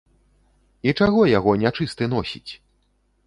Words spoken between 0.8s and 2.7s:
І чаго яго нячысты носіць?